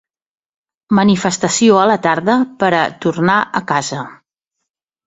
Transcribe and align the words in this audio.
Manifestació 0.99 1.77
a 1.83 1.85
la 1.91 1.99
tarda 2.09 2.39
per 2.65 2.73
a 2.79 2.83
‘tornar 3.07 3.39
a 3.63 3.65
casa’ 3.75 4.05